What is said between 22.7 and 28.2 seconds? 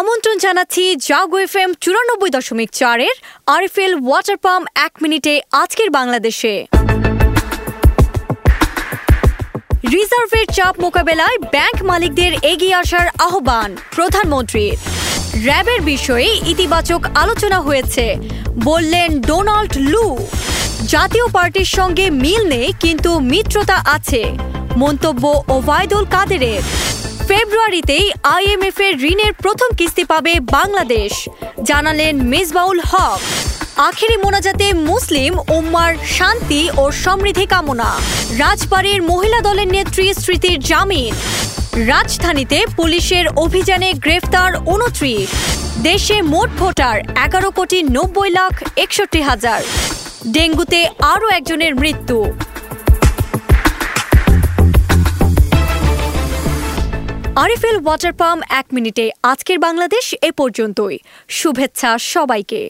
কিন্তু মিত্রতা আছে, মন্তব্য ওবায়দুল কাদেরের। ফেব্রুয়ারিতেই